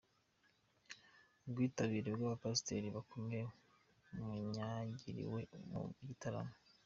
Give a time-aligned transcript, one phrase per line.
[1.45, 3.43] Ubwitabire bw'abapasiteri bakomeye
[4.27, 5.39] banyagiriwe
[5.71, 6.53] mu gitaramo.